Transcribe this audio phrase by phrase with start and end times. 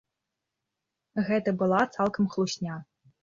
[1.27, 2.79] Гэта была цалкам хлусня.